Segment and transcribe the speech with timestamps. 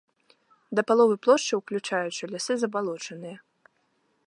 [0.79, 3.37] Да паловы плошчы, уключаючы, лясы забалочаныя.